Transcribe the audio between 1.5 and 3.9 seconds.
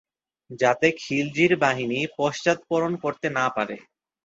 বাহিনী পশ্চাদপসরণ করতে না পারে।